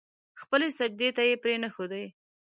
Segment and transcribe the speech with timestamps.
[0.41, 2.05] خپلې سجدې ته يې پرې نه ښودې.